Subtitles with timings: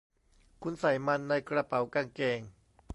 [0.63, 2.39] คุณใส่มันในกระเป๋ากางเกง